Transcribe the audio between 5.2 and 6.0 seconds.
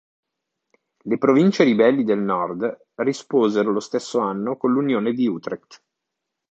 Utrecht.